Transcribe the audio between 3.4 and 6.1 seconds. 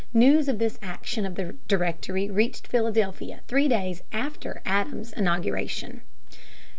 three days after Adams's inauguration.